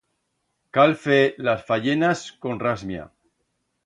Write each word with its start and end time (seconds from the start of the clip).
Cal 0.77 0.95
fer 1.03 1.19
las 1.47 1.61
fayenas 1.67 2.23
con 2.47 2.59
rasmia. 2.65 3.05